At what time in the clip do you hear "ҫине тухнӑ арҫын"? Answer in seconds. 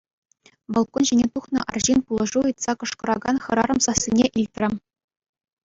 1.09-1.99